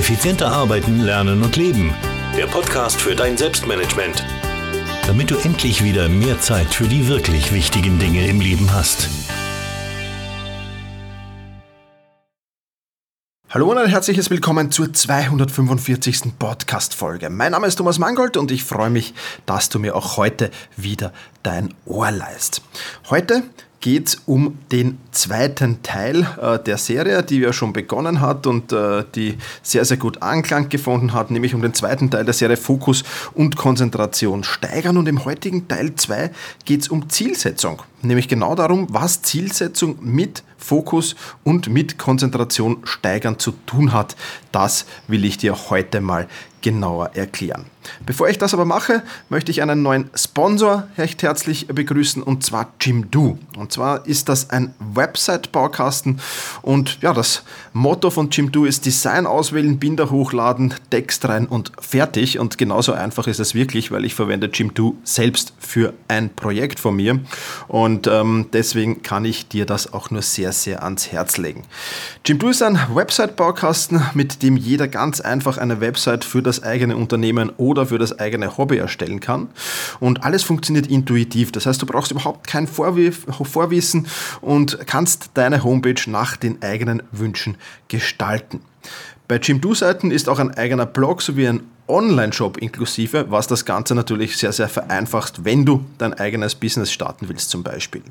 Effizienter 0.00 0.50
arbeiten, 0.50 1.00
lernen 1.00 1.42
und 1.42 1.56
leben. 1.56 1.94
Der 2.34 2.46
Podcast 2.46 2.98
für 2.98 3.14
dein 3.14 3.36
Selbstmanagement. 3.36 4.24
Damit 5.06 5.30
du 5.30 5.36
endlich 5.36 5.84
wieder 5.84 6.08
mehr 6.08 6.40
Zeit 6.40 6.68
für 6.68 6.88
die 6.88 7.06
wirklich 7.06 7.52
wichtigen 7.52 7.98
Dinge 7.98 8.26
im 8.26 8.40
Leben 8.40 8.72
hast. 8.72 9.10
Hallo 13.50 13.70
und 13.70 13.76
ein 13.76 13.90
herzliches 13.90 14.30
Willkommen 14.30 14.70
zur 14.70 14.90
245. 14.90 16.38
Podcast-Folge. 16.38 17.28
Mein 17.28 17.52
Name 17.52 17.66
ist 17.66 17.76
Thomas 17.76 17.98
Mangold 17.98 18.38
und 18.38 18.50
ich 18.50 18.64
freue 18.64 18.88
mich, 18.88 19.12
dass 19.44 19.68
du 19.68 19.78
mir 19.78 19.94
auch 19.94 20.16
heute 20.16 20.50
wieder 20.78 21.12
dein 21.42 21.74
Ohr 21.84 22.10
leist. 22.10 22.62
Heute 23.10 23.42
geht 23.80 24.08
es 24.08 24.22
um 24.26 24.58
den 24.70 24.98
zweiten 25.10 25.82
Teil 25.82 26.26
äh, 26.40 26.58
der 26.58 26.76
Serie, 26.76 27.22
die 27.22 27.40
ja 27.40 27.52
schon 27.52 27.72
begonnen 27.72 28.20
hat 28.20 28.46
und 28.46 28.72
äh, 28.72 29.04
die 29.14 29.38
sehr, 29.62 29.84
sehr 29.84 29.96
gut 29.96 30.22
Anklang 30.22 30.68
gefunden 30.68 31.12
hat, 31.14 31.30
nämlich 31.30 31.54
um 31.54 31.62
den 31.62 31.74
zweiten 31.74 32.10
Teil 32.10 32.24
der 32.24 32.34
Serie 32.34 32.58
Fokus 32.58 33.04
und 33.34 33.56
Konzentration 33.56 34.44
steigern. 34.44 34.98
Und 34.98 35.08
im 35.08 35.24
heutigen 35.24 35.66
Teil 35.66 35.94
2 35.94 36.30
geht 36.64 36.82
es 36.82 36.88
um 36.88 37.08
Zielsetzung, 37.08 37.82
nämlich 38.02 38.28
genau 38.28 38.54
darum, 38.54 38.86
was 38.90 39.22
Zielsetzung 39.22 39.96
mit 40.02 40.42
Fokus 40.58 41.16
und 41.42 41.68
mit 41.68 41.96
Konzentration 41.96 42.78
steigern 42.84 43.38
zu 43.38 43.52
tun 43.64 43.92
hat. 43.92 44.14
Das 44.52 44.84
will 45.08 45.24
ich 45.24 45.38
dir 45.38 45.70
heute 45.70 46.02
mal 46.02 46.28
genauer 46.60 47.12
erklären. 47.14 47.64
Bevor 48.06 48.28
ich 48.28 48.38
das 48.38 48.54
aber 48.54 48.64
mache, 48.64 49.02
möchte 49.28 49.50
ich 49.50 49.62
einen 49.62 49.82
neuen 49.82 50.10
Sponsor 50.14 50.88
recht 50.98 51.22
herzlich 51.22 51.66
begrüßen 51.66 52.22
und 52.22 52.44
zwar 52.44 52.72
Jimdo. 52.80 53.38
Und 53.56 53.72
zwar 53.72 54.06
ist 54.06 54.28
das 54.28 54.50
ein 54.50 54.74
Website-Baukasten 54.78 56.20
und 56.62 56.98
ja, 57.02 57.12
das 57.12 57.42
Motto 57.72 58.10
von 58.10 58.30
Jimdo 58.30 58.64
ist 58.64 58.86
Design 58.86 59.26
auswählen, 59.26 59.78
Binder 59.78 60.10
hochladen, 60.10 60.74
Text 60.90 61.26
rein 61.28 61.46
und 61.46 61.72
fertig. 61.78 62.38
Und 62.38 62.58
genauso 62.58 62.92
einfach 62.92 63.26
ist 63.26 63.40
es 63.40 63.54
wirklich, 63.54 63.90
weil 63.90 64.04
ich 64.04 64.14
verwende 64.14 64.50
Jimdo 64.52 64.96
selbst 65.04 65.52
für 65.58 65.94
ein 66.08 66.30
Projekt 66.34 66.80
von 66.80 66.96
mir 66.96 67.20
und 67.68 68.06
ähm, 68.06 68.46
deswegen 68.52 69.02
kann 69.02 69.24
ich 69.24 69.48
dir 69.48 69.66
das 69.66 69.92
auch 69.92 70.10
nur 70.10 70.22
sehr, 70.22 70.52
sehr 70.52 70.82
ans 70.82 71.12
Herz 71.12 71.36
legen. 71.36 71.62
Jimdo 72.24 72.48
ist 72.48 72.62
ein 72.62 72.78
Website-Baukasten, 72.92 74.02
mit 74.14 74.42
dem 74.42 74.56
jeder 74.56 74.88
ganz 74.88 75.20
einfach 75.20 75.58
eine 75.58 75.80
Website 75.80 76.24
für 76.24 76.42
das 76.42 76.62
eigene 76.62 76.96
Unternehmen 76.96 77.50
oder 77.56 77.69
für 77.86 77.98
das 77.98 78.18
eigene 78.18 78.56
Hobby 78.56 78.78
erstellen 78.78 79.20
kann. 79.20 79.48
Und 79.98 80.24
alles 80.24 80.42
funktioniert 80.42 80.86
intuitiv. 80.86 81.52
Das 81.52 81.66
heißt, 81.66 81.80
du 81.80 81.86
brauchst 81.86 82.10
überhaupt 82.10 82.46
kein 82.46 82.66
Vorwissen 82.66 84.06
und 84.40 84.78
kannst 84.86 85.30
deine 85.34 85.64
Homepage 85.64 86.02
nach 86.06 86.36
den 86.36 86.62
eigenen 86.62 87.02
Wünschen 87.12 87.56
gestalten. 87.88 88.60
Bei 89.28 89.36
Jimdo-Seiten 89.36 90.10
ist 90.10 90.28
auch 90.28 90.40
ein 90.40 90.54
eigener 90.54 90.86
Blog 90.86 91.22
sowie 91.22 91.46
ein 91.46 91.60
Online-Shop 91.90 92.58
inklusive, 92.58 93.26
was 93.30 93.46
das 93.46 93.64
Ganze 93.64 93.94
natürlich 93.94 94.36
sehr, 94.36 94.52
sehr 94.52 94.68
vereinfacht, 94.68 95.44
wenn 95.44 95.64
du 95.64 95.84
dein 95.98 96.14
eigenes 96.14 96.54
Business 96.54 96.92
starten 96.92 97.28
willst 97.28 97.50
zum 97.50 97.62
Beispiel. 97.62 98.02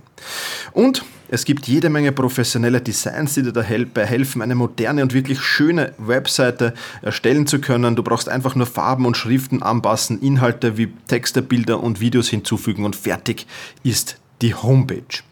Und 0.74 1.04
es 1.30 1.46
gibt 1.46 1.68
jede 1.68 1.90
Menge 1.90 2.12
professionelle 2.12 2.82
Designs, 2.82 3.36
die 3.36 3.44
dir 3.44 3.54
dabei 3.54 4.06
helfen, 4.06 4.42
eine 4.42 4.56
moderne 4.56 5.04
und 5.04 5.14
wirklich 5.14 5.42
schöne 5.42 5.94
Webseite 5.98 6.74
erstellen 7.02 7.48
zu 7.48 7.60
können. 7.60 7.96
Du 7.96 8.04
brauchst 8.04 8.30
einfach 8.30 8.56
nur 8.56 8.66
Farben 8.68 9.06
und 9.06 9.16
Schriften 9.16 9.62
anpassen, 9.62 10.22
Inhalte 10.22 10.78
wie 10.78 10.92
Texte, 11.08 11.42
Bilder 11.42 11.82
und 11.82 12.00
Videos 12.00 12.30
hinzufügen 12.30 12.84
und 12.86 12.96
fertig 12.96 13.46
ist 13.84 14.18
die 14.42 14.56
Homepage. 14.56 15.24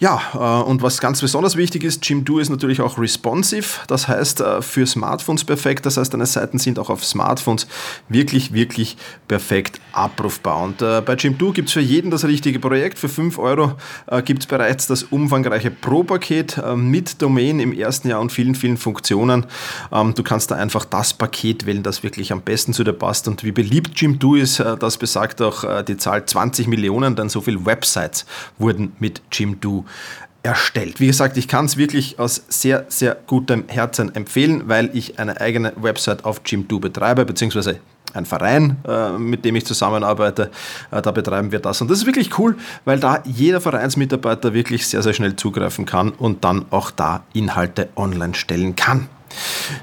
Ja, 0.00 0.22
äh, 0.32 0.62
und 0.66 0.80
was 0.80 0.98
ganz 0.98 1.20
besonders 1.20 1.56
wichtig 1.56 1.84
ist, 1.84 2.08
Jimdo 2.08 2.38
ist 2.38 2.48
natürlich 2.48 2.80
auch 2.80 2.96
responsive, 2.96 3.80
das 3.86 4.08
heißt 4.08 4.40
äh, 4.40 4.62
für 4.62 4.86
Smartphones 4.86 5.44
perfekt, 5.44 5.84
das 5.84 5.98
heißt 5.98 6.14
deine 6.14 6.24
Seiten 6.24 6.58
sind 6.58 6.78
auch 6.78 6.88
auf 6.88 7.04
Smartphones 7.04 7.66
wirklich, 8.08 8.54
wirklich 8.54 8.96
perfekt 9.28 9.78
abrufbar. 9.92 10.62
Und 10.62 10.80
äh, 10.80 11.02
bei 11.02 11.16
Jimdo 11.16 11.52
gibt 11.52 11.68
es 11.68 11.74
für 11.74 11.82
jeden 11.82 12.10
das 12.10 12.24
richtige 12.24 12.58
Projekt, 12.60 12.98
für 12.98 13.10
5 13.10 13.38
Euro 13.38 13.72
gibt 14.24 14.42
es 14.42 14.46
bereits 14.46 14.86
das 14.86 15.02
umfangreiche 15.02 15.70
Pro-Paket 15.70 16.60
mit 16.76 17.20
Domain 17.20 17.60
im 17.60 17.72
ersten 17.72 18.08
Jahr 18.08 18.20
und 18.20 18.32
vielen, 18.32 18.54
vielen 18.54 18.76
Funktionen. 18.76 19.46
Ähm, 19.92 20.14
du 20.14 20.22
kannst 20.22 20.50
da 20.50 20.54
einfach 20.56 20.84
das 20.84 21.12
Paket 21.12 21.66
wählen, 21.66 21.82
das 21.82 22.02
wirklich 22.02 22.32
am 22.32 22.40
besten 22.40 22.72
zu 22.72 22.84
dir 22.84 22.92
passt 22.92 23.28
und 23.28 23.44
wie 23.44 23.52
beliebt 23.52 24.00
Jimdo 24.00 24.34
ist, 24.34 24.60
das 24.60 24.96
besagt 24.96 25.42
auch 25.42 25.82
die 25.82 25.96
Zahl 25.96 26.24
20 26.24 26.68
Millionen, 26.68 27.16
denn 27.16 27.28
so 27.28 27.40
viele 27.40 27.66
Websites 27.66 28.24
wurden 28.58 28.92
mit 28.98 29.20
Jimdo 29.32 29.84
erstellt. 30.42 31.00
Wie 31.00 31.06
gesagt, 31.06 31.36
ich 31.36 31.48
kann 31.48 31.66
es 31.66 31.76
wirklich 31.76 32.18
aus 32.18 32.42
sehr, 32.48 32.86
sehr 32.88 33.16
gutem 33.26 33.64
Herzen 33.68 34.14
empfehlen, 34.14 34.62
weil 34.66 34.90
ich 34.94 35.18
eine 35.18 35.40
eigene 35.40 35.72
Website 35.76 36.24
auf 36.24 36.40
Jimdo 36.46 36.78
betreibe, 36.78 37.24
beziehungsweise 37.24 37.80
ein 38.14 38.26
Verein, 38.26 38.76
äh, 38.88 39.18
mit 39.18 39.44
dem 39.44 39.56
ich 39.56 39.66
zusammenarbeite, 39.66 40.50
äh, 40.90 41.02
da 41.02 41.10
betreiben 41.10 41.52
wir 41.52 41.60
das. 41.60 41.80
Und 41.80 41.90
das 41.90 41.98
ist 41.98 42.06
wirklich 42.06 42.38
cool, 42.38 42.56
weil 42.84 42.98
da 42.98 43.22
jeder 43.24 43.60
Vereinsmitarbeiter 43.60 44.52
wirklich 44.52 44.86
sehr, 44.86 45.02
sehr 45.02 45.12
schnell 45.12 45.36
zugreifen 45.36 45.86
kann 45.86 46.10
und 46.10 46.44
dann 46.44 46.66
auch 46.70 46.90
da 46.90 47.22
Inhalte 47.32 47.88
online 47.96 48.34
stellen 48.34 48.74
kann. 48.74 49.08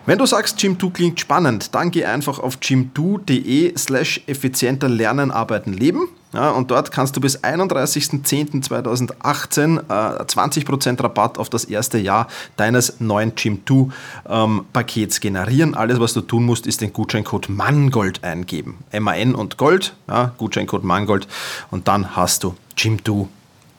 Wenn 0.05 0.17
du 0.17 0.25
sagst, 0.25 0.59
Gym2 0.59 0.91
klingt 0.91 1.19
spannend, 1.19 1.73
dann 1.73 1.91
geh 1.91 2.03
einfach 2.03 2.39
auf 2.39 2.57
gym2.de 2.57 3.77
slash 3.77 4.21
effizienter 4.27 4.89
lernen, 4.89 5.31
arbeiten, 5.31 5.71
leben. 5.71 6.09
Ja, 6.33 6.49
und 6.49 6.71
dort 6.71 6.91
kannst 6.91 7.15
du 7.15 7.21
bis 7.21 7.41
31.10.2018 7.43 9.79
äh, 9.79 10.23
20% 10.23 11.01
Rabatt 11.01 11.37
auf 11.37 11.49
das 11.49 11.63
erste 11.63 11.97
Jahr 11.97 12.27
deines 12.57 12.99
neuen 12.99 13.31
Gym2 13.31 13.91
ähm, 14.27 14.65
Pakets 14.73 15.21
generieren. 15.21 15.73
Alles, 15.73 16.01
was 16.01 16.11
du 16.13 16.19
tun 16.21 16.43
musst, 16.43 16.67
ist 16.67 16.81
den 16.81 16.91
Gutscheincode 16.91 17.47
MANGOLD 17.47 18.25
eingeben. 18.25 18.79
M-A-N 18.91 19.35
und 19.35 19.57
Gold, 19.57 19.95
ja, 20.09 20.33
Gutscheincode 20.37 20.83
MANGOLD. 20.83 21.29
Und 21.71 21.87
dann 21.87 22.17
hast 22.17 22.43
du 22.43 22.57
Gym2 22.77 23.27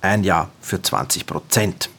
ein 0.00 0.25
Jahr 0.25 0.48
für 0.62 0.76
20%. 0.76 1.91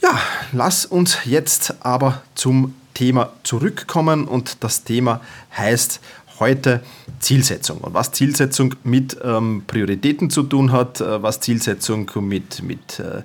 Ja, 0.00 0.16
lass 0.52 0.86
uns 0.86 1.18
jetzt 1.24 1.84
aber 1.84 2.22
zum 2.34 2.74
Thema 2.94 3.32
zurückkommen 3.42 4.26
und 4.26 4.62
das 4.62 4.84
Thema 4.84 5.20
heißt 5.56 6.00
heute 6.38 6.82
Zielsetzung. 7.20 7.78
Und 7.78 7.94
was 7.94 8.12
Zielsetzung 8.12 8.74
mit 8.84 9.16
ähm, 9.22 9.64
Prioritäten 9.66 10.30
zu 10.30 10.42
tun 10.42 10.72
hat, 10.72 11.00
äh, 11.00 11.22
was 11.22 11.40
Zielsetzung 11.40 12.10
mit, 12.20 12.62
mit 12.62 12.98
äh, 12.98 13.22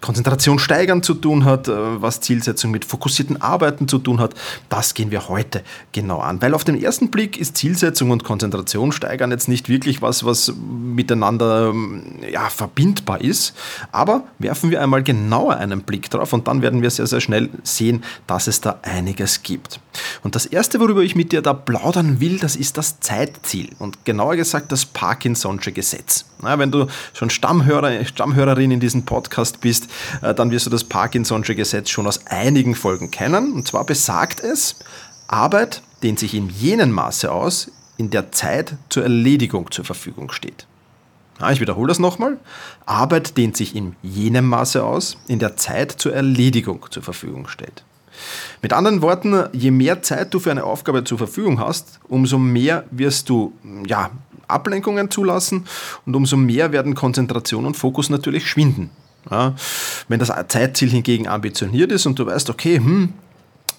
Konzentration 0.00 0.58
steigern 0.58 1.02
zu 1.02 1.14
tun 1.14 1.44
hat, 1.44 1.68
äh, 1.68 1.72
was 1.72 2.20
Zielsetzung 2.20 2.70
mit 2.70 2.84
fokussierten 2.84 3.40
Arbeiten 3.40 3.88
zu 3.88 3.98
tun 3.98 4.20
hat, 4.20 4.34
das 4.68 4.94
gehen 4.94 5.10
wir 5.10 5.28
heute 5.28 5.62
genau 5.92 6.18
an. 6.18 6.40
Weil 6.42 6.54
auf 6.54 6.64
den 6.64 6.80
ersten 6.80 7.10
Blick 7.10 7.38
ist 7.38 7.56
Zielsetzung 7.56 8.10
und 8.10 8.22
Konzentration 8.22 8.92
steigern 8.92 9.30
jetzt 9.30 9.48
nicht 9.48 9.68
wirklich 9.68 10.02
was, 10.02 10.24
was 10.24 10.52
miteinander 10.56 11.70
ähm, 11.70 12.04
ja, 12.30 12.48
verbindbar 12.50 13.20
ist. 13.20 13.54
Aber 13.90 14.24
werfen 14.38 14.70
wir 14.70 14.82
einmal 14.82 15.02
genauer 15.02 15.56
einen 15.56 15.82
Blick 15.82 16.10
drauf 16.10 16.32
und 16.32 16.46
dann 16.46 16.62
werden 16.62 16.82
wir 16.82 16.90
sehr, 16.90 17.06
sehr 17.06 17.20
schnell 17.20 17.50
sehen, 17.62 18.04
dass 18.26 18.46
es 18.46 18.60
da 18.60 18.78
einiges 18.82 19.42
gibt. 19.42 19.80
Und 20.22 20.34
das 20.34 20.46
erste, 20.46 20.78
worüber 20.78 21.02
ich 21.02 21.16
mit 21.16 21.32
dir 21.32 21.42
da 21.42 21.54
plaudern 21.54 22.20
will, 22.20 22.38
das 22.38 22.56
ist 22.56 22.76
das 22.76 23.00
Zeitziel 23.00 23.70
und 23.78 24.04
genauer 24.04 24.36
gesagt 24.36 24.72
das 24.72 24.86
Parkinson'sche 24.86 25.72
Gesetz. 25.72 26.26
Ja, 26.42 26.58
wenn 26.58 26.70
du 26.70 26.86
schon 27.14 27.30
Stammhörer, 27.30 28.04
Stammhörerin 28.04 28.70
in 28.70 28.80
diesem 28.80 29.04
Podcast 29.04 29.60
bist, 29.60 29.85
äh, 30.22 30.34
dann 30.34 30.50
wirst 30.50 30.66
du 30.66 30.70
das 30.70 30.88
Parkinson'sche 30.88 31.54
Gesetz 31.54 31.90
schon 31.90 32.06
aus 32.06 32.26
einigen 32.26 32.74
Folgen 32.74 33.10
kennen. 33.10 33.52
Und 33.52 33.66
zwar 33.66 33.84
besagt 33.84 34.40
es, 34.40 34.76
Arbeit 35.28 35.82
dehnt 36.02 36.18
sich 36.18 36.34
in 36.34 36.48
jenem 36.48 36.92
Maße 36.92 37.30
aus, 37.30 37.70
in 37.96 38.10
der 38.10 38.32
Zeit 38.32 38.74
zur 38.88 39.02
Erledigung 39.02 39.70
zur 39.70 39.84
Verfügung 39.84 40.30
steht. 40.30 40.66
Ja, 41.40 41.50
ich 41.50 41.60
wiederhole 41.60 41.88
das 41.88 41.98
nochmal. 41.98 42.38
Arbeit 42.86 43.36
dehnt 43.36 43.56
sich 43.56 43.74
in 43.74 43.96
jenem 44.02 44.46
Maße 44.46 44.82
aus, 44.82 45.18
in 45.28 45.38
der 45.38 45.56
Zeit 45.56 45.92
zur 45.92 46.14
Erledigung 46.14 46.86
zur 46.90 47.02
Verfügung 47.02 47.48
steht. 47.48 47.84
Mit 48.62 48.72
anderen 48.72 49.02
Worten, 49.02 49.44
je 49.52 49.70
mehr 49.70 50.02
Zeit 50.02 50.32
du 50.32 50.38
für 50.38 50.50
eine 50.50 50.64
Aufgabe 50.64 51.04
zur 51.04 51.18
Verfügung 51.18 51.60
hast, 51.60 52.00
umso 52.08 52.38
mehr 52.38 52.84
wirst 52.90 53.28
du 53.28 53.52
ja, 53.86 54.10
Ablenkungen 54.48 55.10
zulassen 55.10 55.66
und 56.06 56.14
umso 56.14 56.36
mehr 56.36 56.72
werden 56.72 56.94
Konzentration 56.94 57.66
und 57.66 57.76
Fokus 57.76 58.08
natürlich 58.08 58.48
schwinden. 58.48 58.90
Ja, 59.30 59.54
wenn 60.08 60.18
das 60.18 60.32
Zeitziel 60.48 60.90
hingegen 60.90 61.28
ambitioniert 61.28 61.92
ist 61.92 62.06
und 62.06 62.18
du 62.18 62.26
weißt, 62.26 62.50
okay, 62.50 62.76
hm, 62.76 63.12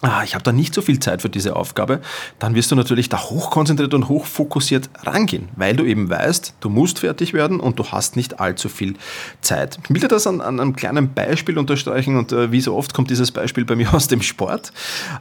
ah, 0.01 0.23
ich 0.23 0.35
habe 0.35 0.43
da 0.43 0.51
nicht 0.51 0.73
so 0.73 0.81
viel 0.81 0.99
Zeit 0.99 1.21
für 1.21 1.29
diese 1.29 1.55
Aufgabe, 1.55 2.01
dann 2.39 2.55
wirst 2.55 2.71
du 2.71 2.75
natürlich 2.75 3.09
da 3.09 3.19
hochkonzentriert 3.19 3.93
und 3.93 4.09
hochfokussiert 4.09 4.89
rangehen, 5.03 5.49
weil 5.55 5.75
du 5.75 5.85
eben 5.85 6.09
weißt, 6.09 6.55
du 6.59 6.69
musst 6.69 6.99
fertig 6.99 7.33
werden 7.33 7.59
und 7.59 7.79
du 7.79 7.85
hast 7.85 8.15
nicht 8.15 8.39
allzu 8.39 8.69
viel 8.69 8.95
Zeit. 9.41 9.79
Ich 9.83 9.89
will 9.89 9.99
dir 9.99 10.07
das 10.07 10.27
an, 10.27 10.41
an 10.41 10.59
einem 10.59 10.75
kleinen 10.75 11.13
Beispiel 11.13 11.57
unterstreichen 11.57 12.17
und 12.17 12.31
äh, 12.31 12.51
wie 12.51 12.61
so 12.61 12.75
oft 12.75 12.93
kommt 12.93 13.09
dieses 13.09 13.31
Beispiel 13.31 13.65
bei 13.65 13.75
mir 13.75 13.93
aus 13.93 14.07
dem 14.07 14.21
Sport. 14.21 14.71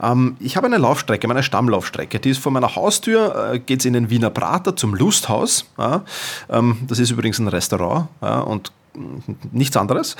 Ähm, 0.02 0.36
ich 0.40 0.56
habe 0.56 0.66
eine 0.66 0.78
Laufstrecke, 0.78 1.26
meine 1.26 1.42
Stammlaufstrecke, 1.42 2.18
die 2.18 2.30
ist 2.30 2.38
vor 2.38 2.52
meiner 2.52 2.76
Haustür, 2.76 3.52
äh, 3.52 3.58
geht 3.58 3.80
es 3.80 3.86
in 3.86 3.94
den 3.94 4.10
Wiener 4.10 4.30
Prater 4.30 4.76
zum 4.76 4.94
Lusthaus. 4.94 5.66
Ja, 5.78 6.04
ähm, 6.50 6.78
das 6.86 6.98
ist 6.98 7.10
übrigens 7.10 7.38
ein 7.38 7.48
Restaurant 7.48 8.08
ja, 8.20 8.40
und 8.40 8.72
nichts 9.52 9.76
anderes. 9.76 10.16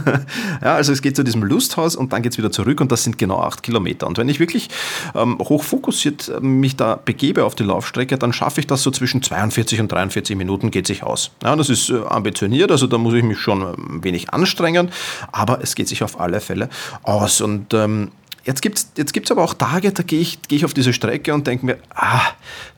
ja, 0.62 0.74
also 0.74 0.92
es 0.92 1.02
geht 1.02 1.16
zu 1.16 1.22
diesem 1.22 1.42
Lusthaus 1.42 1.96
und 1.96 2.12
dann 2.12 2.22
geht 2.22 2.32
es 2.32 2.38
wieder 2.38 2.50
zurück 2.50 2.80
und 2.80 2.92
das 2.92 3.04
sind 3.04 3.18
genau 3.18 3.40
acht 3.40 3.62
Kilometer. 3.62 4.06
Und 4.06 4.18
wenn 4.18 4.28
ich 4.28 4.40
wirklich 4.40 4.68
ähm, 5.14 5.38
hochfokussiert 5.38 6.28
äh, 6.28 6.40
mich 6.40 6.76
da 6.76 6.96
begebe 6.96 7.44
auf 7.44 7.54
die 7.54 7.64
Laufstrecke, 7.64 8.18
dann 8.18 8.32
schaffe 8.32 8.60
ich 8.60 8.66
das 8.66 8.82
so 8.82 8.90
zwischen 8.90 9.22
42 9.22 9.80
und 9.80 9.90
43 9.90 10.36
Minuten 10.36 10.70
geht 10.70 10.86
sich 10.86 11.02
aus. 11.02 11.30
Ja, 11.42 11.56
das 11.56 11.68
ist 11.68 11.90
äh, 11.90 12.00
ambitioniert, 12.08 12.70
also 12.70 12.86
da 12.86 12.98
muss 12.98 13.14
ich 13.14 13.24
mich 13.24 13.38
schon 13.38 13.62
ein 13.62 13.74
ähm, 13.78 14.04
wenig 14.04 14.32
anstrengen, 14.32 14.90
aber 15.32 15.62
es 15.62 15.74
geht 15.74 15.88
sich 15.88 16.02
auf 16.02 16.20
alle 16.20 16.40
Fälle 16.40 16.68
aus. 17.02 17.40
Und 17.40 17.74
ähm, 17.74 18.10
Jetzt 18.44 18.62
gibt 18.62 18.78
es 18.78 18.92
jetzt 18.96 19.12
gibt's 19.12 19.30
aber 19.30 19.44
auch 19.44 19.54
Tage, 19.54 19.92
da 19.92 20.02
gehe 20.02 20.20
ich, 20.20 20.38
geh 20.48 20.56
ich 20.56 20.64
auf 20.64 20.74
diese 20.74 20.92
Strecke 20.92 21.34
und 21.34 21.46
denke 21.46 21.66
mir, 21.66 21.78
ah, 21.94 22.22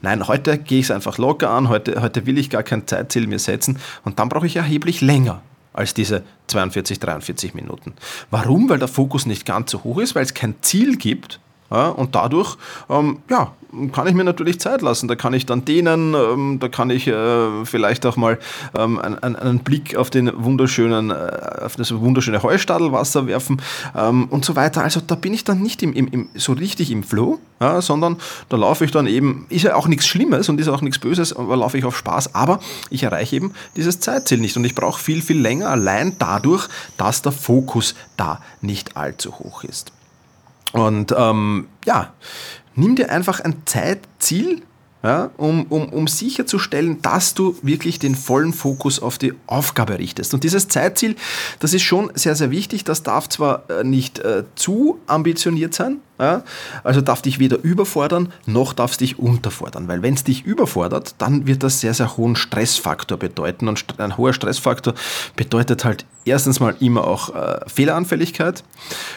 nein, 0.01 0.27
heute 0.27 0.59
gehe 0.59 0.81
ich 0.81 0.87
es 0.87 0.91
einfach 0.91 1.19
locker 1.19 1.51
an, 1.51 1.69
heute, 1.69 2.03
heute 2.03 2.27
will 2.27 2.39
ich 2.39 2.51
gar 2.51 2.63
kein 2.63 2.87
Zeitziel 2.87 3.27
mir 3.27 3.39
setzen 3.39 3.79
und 4.05 4.19
dann 4.19 4.29
brauche 4.29 4.47
ich 4.47 4.57
erheblich 4.57 5.01
länger 5.01 5.43
als 5.73 5.95
diese 5.95 6.23
42, 6.49 7.01
43 7.01 7.55
Minuten. 7.55 7.95
Warum? 8.31 8.69
Weil 8.69 8.79
der 8.79 8.89
Fokus 8.89 9.27
nicht 9.27 9.47
ganz 9.47 9.71
so 9.71 9.85
hoch 9.85 9.99
ist, 9.99 10.15
weil 10.15 10.23
es 10.23 10.35
kein 10.35 10.57
Ziel 10.63 10.97
gibt 10.97 11.41
ja, 11.73 11.89
und 11.89 12.15
dadurch 12.15 12.57
ähm, 12.91 13.19
ja, 13.31 13.53
kann 13.93 14.07
ich 14.07 14.15
mir 14.15 14.25
natürlich 14.25 14.61
Zeit 14.61 14.83
lassen. 14.83 15.09
Da 15.09 15.17
kann 15.17 15.33
ich 15.33 15.47
dann 15.47 15.65
dehnen, 15.65 16.15
ähm, 16.15 16.59
da 16.61 16.69
kann 16.69 16.91
ich 16.91 17.07
äh, 17.07 17.65
vielleicht 17.65 18.05
auch 18.05 18.17
mal 18.17 18.39
ähm, 18.77 18.99
einen, 18.99 19.37
einen, 19.37 19.59
Blick 19.61 19.97
auf, 19.97 20.11
den 20.11 20.31
wunderschönen, 20.35 21.11
äh, 21.11 21.65
auf 21.65 21.77
das 21.77 21.93
wunderschöne 21.95 22.43
Heustadelwasser 22.43 23.27
werfen 23.27 23.63
ähm, 23.97 24.27
und 24.29 24.45
so 24.45 24.57
weiter. 24.57 24.83
Also 24.83 25.01
da 25.01 25.15
bin 25.15 25.33
ich 25.33 25.45
dann 25.45 25.63
nicht 25.63 25.83
im, 25.83 25.93
im, 25.95 26.09
im 26.09 26.29
so 26.35 26.53
richtig 26.53 26.91
im 26.91 27.03
Flow, 27.03 27.39
ja, 27.61 27.81
sondern 27.81 28.17
da 28.51 28.59
laufe 28.59 28.85
ich 28.85 28.91
dann 28.91 29.07
eben, 29.07 29.47
ist 29.49 29.63
ja 29.63 29.75
auch 29.75 29.89
nichts 29.89 30.07
Schlimmes 30.07 30.49
und 30.49 30.61
ist 30.61 30.69
auch 30.69 30.83
nichts 30.83 30.99
Böses, 30.99 31.35
aber 31.35 31.57
laufe 31.57 31.79
ich 31.79 31.85
auf 31.85 31.97
Spaß, 31.97 32.35
aber 32.35 32.61
ich 32.91 33.05
erreiche 33.05 33.37
eben 33.37 33.55
dieses 33.77 34.01
Zeitziel 34.01 34.39
nicht 34.39 34.57
und 34.57 34.65
ich 34.65 34.75
brauche 34.75 35.01
viel, 35.01 35.23
viel 35.23 35.41
länger 35.41 35.69
allein 35.69 36.17
dadurch, 36.19 36.69
dass 36.99 37.23
der 37.23 37.33
Fokus 37.33 37.95
da 38.19 38.41
nicht 38.61 38.97
allzu 38.99 39.39
hoch 39.39 39.65
ist. 39.65 39.93
Und 40.73 41.15
ähm, 41.17 41.69
ja, 41.85 42.13
nimm 42.75 42.97
dir 42.97 43.11
einfach 43.11 43.41
ein 43.41 43.63
Zeitziel, 43.67 44.63
ja, 45.03 45.31
um, 45.37 45.65
um, 45.65 45.89
um 45.89 46.07
sicherzustellen, 46.07 47.03
dass 47.03 47.35
du 47.35 47.57
wirklich 47.63 47.99
den 47.99 48.15
vollen 48.15 48.53
Fokus 48.53 49.01
auf 49.01 49.19
die 49.19 49.35
Aufgabe 49.47 49.99
richtest. 49.99 50.33
Und 50.33 50.45
dieses 50.45 50.69
Zeitziel, 50.69 51.17
das 51.59 51.75
ist 51.75 51.83
schon 51.83 52.13
sehr, 52.15 52.37
sehr 52.37 52.53
wichtig. 52.53 52.85
Das 52.85 53.03
darf 53.03 53.29
zwar 53.29 53.69
äh, 53.69 53.85
nicht 53.85 54.21
äh, 54.21 54.45
zu 54.55 55.01
ambitioniert 55.07 55.75
sein, 55.75 55.99
ja? 56.19 56.43
Also 56.85 57.01
darf 57.01 57.23
dich 57.23 57.39
weder 57.39 57.59
überfordern, 57.63 58.33
noch 58.47 58.73
darf 58.73 58.93
es 58.93 58.99
dich 58.99 59.19
unterfordern. 59.19 59.89
Weil 59.89 60.03
wenn 60.03 60.15
es 60.15 60.25
dich 60.25 60.45
überfordert, 60.45 61.15
dann 61.19 61.47
wird 61.47 61.63
das 61.63 61.81
sehr, 61.81 61.95
sehr 61.95 62.17
hohen 62.17 62.37
Stressfaktor 62.37 63.19
bedeuten. 63.19 63.69
Und 63.69 63.99
ein 63.99 64.17
hoher 64.17 64.33
Stressfaktor 64.33 64.95
bedeutet 65.37 65.85
halt 65.85 66.05
erstens 66.25 66.61
mal 66.61 66.75
immer 66.81 67.05
auch 67.05 67.35
äh, 67.35 67.61
Fehleranfälligkeit. 67.67 68.63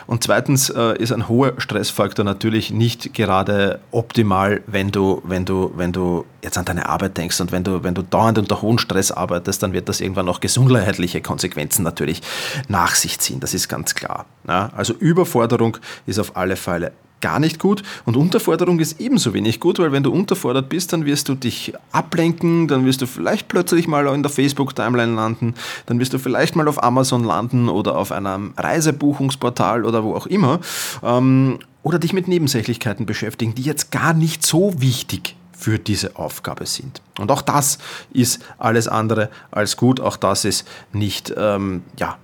Und 0.08 0.24
zweitens 0.24 0.70
äh, 0.70 0.98
ist 0.98 1.12
ein 1.12 1.30
hoher 1.30 1.54
Stressfaktor 1.58 2.26
natürlich 2.26 2.72
nicht 2.72 3.14
gerade 3.14 3.80
optimal, 3.92 4.62
wenn 4.68 4.92
du, 4.92 5.22
wenn 5.26 5.46
du, 5.46 5.72
wenn 5.76 5.92
du 5.92 6.26
jetzt 6.42 6.58
an 6.58 6.66
deine 6.66 6.88
Arbeit 6.88 7.18
denkst 7.18 7.40
und 7.42 7.52
wenn 7.52 7.64
du, 7.64 7.84
wenn 7.84 7.94
du 7.94 8.02
dauernd 8.02 8.38
unter 8.38 8.62
hohem 8.62 8.78
Stress 8.78 9.12
arbeitest, 9.12 9.64
dann 9.64 9.74
wird 9.74 9.90
das 9.90 10.02
irgendwann 10.02 10.30
auch 10.30 10.40
gesundheitliche 10.40 11.22
Konsequenzen 11.22 11.84
natürlich 11.84 12.22
nach 12.68 12.96
sich 12.96 13.20
ziehen. 13.20 13.40
Das 13.40 13.54
ist 13.54 13.68
ganz 13.68 13.96
klar. 13.96 14.26
Ja? 14.48 14.70
Also 14.76 14.94
Überforderung 14.94 15.78
ist 16.06 16.20
auf 16.20 16.38
alle 16.38 16.56
Fälle 16.56 16.92
gar 17.26 17.40
nicht 17.40 17.58
gut 17.58 17.82
und 18.06 18.18
Unterforderung 18.18 18.80
ist 18.80 19.02
ebenso 19.02 19.34
wenig 19.34 19.60
gut, 19.60 19.80
weil 19.80 19.92
wenn 19.92 20.04
du 20.04 20.12
unterfordert 20.12 20.70
bist, 20.70 20.94
dann 20.94 21.06
wirst 21.06 21.28
du 21.28 21.34
dich 21.34 21.74
ablenken, 21.92 22.68
dann 22.68 22.86
wirst 22.86 23.02
du 23.02 23.08
vielleicht 23.08 23.48
plötzlich 23.48 23.88
mal 23.88 24.06
in 24.14 24.22
der 24.22 24.32
Facebook-Timeline 24.32 25.16
landen, 25.16 25.56
dann 25.88 26.00
wirst 26.00 26.14
du 26.14 26.20
vielleicht 26.20 26.56
mal 26.56 26.68
auf 26.68 26.84
Amazon 26.84 27.24
landen 27.24 27.68
oder 27.68 27.98
auf 27.98 28.12
einem 28.12 28.54
Reisebuchungsportal 28.58 29.86
oder 29.86 30.04
wo 30.04 30.14
auch 30.14 30.28
immer 30.28 30.60
ähm, 31.02 31.58
oder 31.82 31.98
dich 31.98 32.14
mit 32.14 32.28
Nebensächlichkeiten 32.28 33.08
beschäftigen, 33.08 33.56
die 33.56 33.64
jetzt 33.64 33.92
gar 33.92 34.14
nicht 34.14 34.46
so 34.46 34.80
wichtig 34.80 35.36
für 35.58 35.80
diese 35.80 36.18
Aufgabe 36.18 36.68
sind. 36.68 37.02
Und 37.18 37.32
auch 37.32 37.42
das 37.42 37.80
ist 38.14 38.40
alles 38.60 38.88
andere 38.88 39.32
als 39.50 39.78
gut, 39.78 40.00
auch 40.00 40.18
das 40.18 40.46
ist 40.46 40.68
nicht, 40.94 41.34
ähm, 41.36 41.82
ja, 41.98 42.20